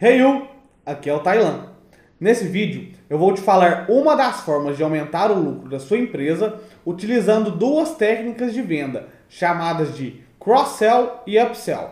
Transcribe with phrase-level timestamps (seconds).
[0.00, 0.46] Hey you,
[0.86, 1.72] aqui é o Tailan.
[2.20, 5.98] Nesse vídeo eu vou te falar uma das formas de aumentar o lucro da sua
[5.98, 11.90] empresa utilizando duas técnicas de venda chamadas de cross-sell e upsell.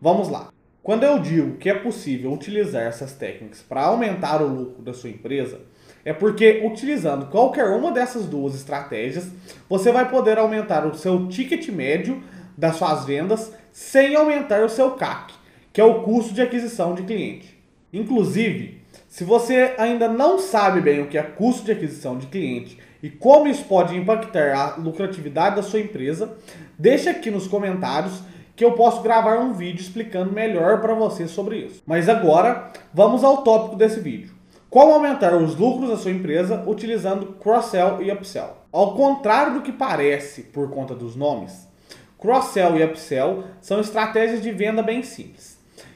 [0.00, 0.48] Vamos lá.
[0.82, 5.10] Quando eu digo que é possível utilizar essas técnicas para aumentar o lucro da sua
[5.10, 5.60] empresa,
[6.04, 9.30] é porque utilizando qualquer uma dessas duas estratégias,
[9.68, 12.20] você vai poder aumentar o seu ticket médio
[12.58, 15.34] das suas vendas sem aumentar o seu CAC,
[15.74, 17.60] que é o custo de aquisição de cliente.
[17.92, 22.78] Inclusive, se você ainda não sabe bem o que é custo de aquisição de cliente
[23.02, 26.38] e como isso pode impactar a lucratividade da sua empresa,
[26.78, 28.22] deixa aqui nos comentários
[28.54, 31.82] que eu posso gravar um vídeo explicando melhor para você sobre isso.
[31.84, 34.32] Mas agora, vamos ao tópico desse vídeo.
[34.70, 38.58] Como aumentar os lucros da sua empresa utilizando cross-sell e upsell?
[38.70, 41.68] Ao contrário do que parece por conta dos nomes,
[42.16, 45.53] cross-sell e upsell são estratégias de venda bem simples.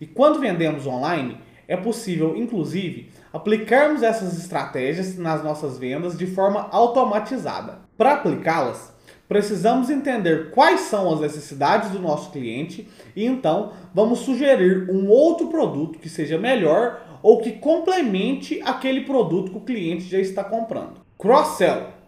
[0.00, 1.36] E quando vendemos online,
[1.68, 7.78] é possível, inclusive, aplicarmos essas estratégias nas nossas vendas de forma automatizada.
[7.96, 8.92] Para aplicá-las,
[9.28, 15.46] precisamos entender quais são as necessidades do nosso cliente e então vamos sugerir um outro
[15.46, 20.94] produto que seja melhor ou que complemente aquele produto que o cliente já está comprando.
[21.16, 21.99] Cross-sell.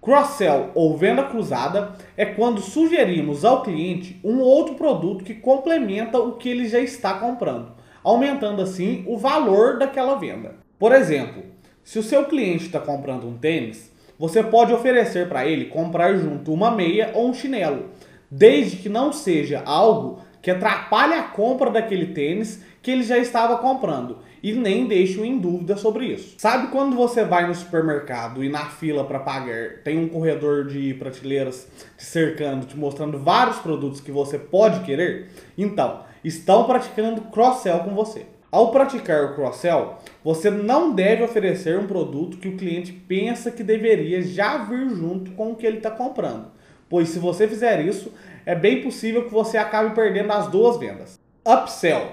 [0.00, 6.32] Cross-sell ou venda cruzada é quando sugerimos ao cliente um outro produto que complementa o
[6.32, 10.54] que ele já está comprando, aumentando assim o valor daquela venda.
[10.78, 11.42] Por exemplo,
[11.84, 16.50] se o seu cliente está comprando um tênis, você pode oferecer para ele comprar junto
[16.50, 17.90] uma meia ou um chinelo,
[18.30, 23.58] desde que não seja algo que atrapalhe a compra daquele tênis que ele já estava
[23.58, 26.34] comprando e nem deixe-o em dúvida sobre isso.
[26.38, 30.94] Sabe quando você vai no supermercado e na fila para pagar tem um corredor de
[30.94, 35.28] prateleiras te cercando, te mostrando vários produtos que você pode querer?
[35.56, 38.26] Então, estão praticando cross-sell com você.
[38.50, 43.62] Ao praticar o cross-sell, você não deve oferecer um produto que o cliente pensa que
[43.62, 46.48] deveria já vir junto com o que ele está comprando,
[46.88, 48.12] pois se você fizer isso,
[48.44, 51.16] é bem possível que você acabe perdendo as duas vendas.
[51.46, 52.10] Upsell.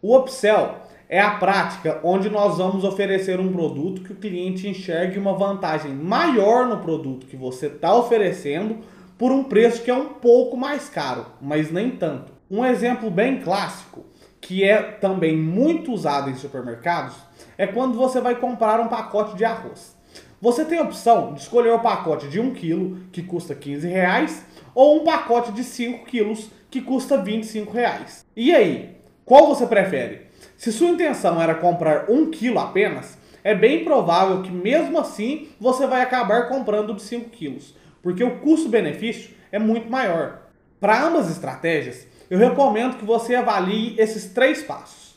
[0.00, 5.18] O upsell é a prática onde nós vamos oferecer um produto que o cliente enxergue
[5.18, 8.78] uma vantagem maior no produto que você está oferecendo
[9.16, 12.32] por um preço que é um pouco mais caro, mas nem tanto.
[12.50, 14.04] Um exemplo bem clássico
[14.40, 17.16] que é também muito usado em supermercados,
[17.58, 19.96] é quando você vai comprar um pacote de arroz.
[20.40, 24.46] Você tem a opção de escolher o pacote de 1 kg, que custa 15 reais,
[24.74, 28.24] ou um pacote de 5 quilos, que custa 25 reais.
[28.36, 30.25] E aí, qual você prefere?
[30.56, 35.86] Se sua intenção era comprar 1 kg apenas, é bem provável que mesmo assim você
[35.86, 40.42] vai acabar comprando de 5 quilos, porque o custo-benefício é muito maior.
[40.80, 45.14] Para ambas estratégias, eu recomendo que você avalie esses três passos.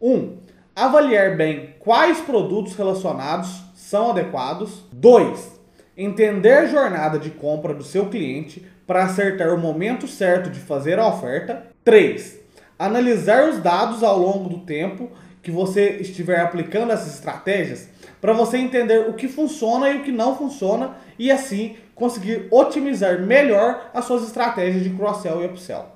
[0.00, 0.10] 1.
[0.10, 0.38] Um,
[0.74, 4.84] avaliar bem quais produtos relacionados são adequados.
[4.92, 5.60] 2.
[5.96, 10.98] Entender a jornada de compra do seu cliente para acertar o momento certo de fazer
[10.98, 11.66] a oferta.
[11.84, 12.40] 3.
[12.80, 15.10] Analisar os dados ao longo do tempo
[15.42, 17.90] que você estiver aplicando essas estratégias
[18.22, 23.20] para você entender o que funciona e o que não funciona e assim conseguir otimizar
[23.20, 25.88] melhor as suas estratégias de cross-sell e upsell.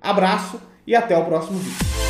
[0.00, 2.03] Abraço e até o próximo vídeo.